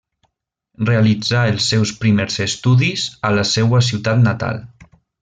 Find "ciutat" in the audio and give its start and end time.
3.93-4.25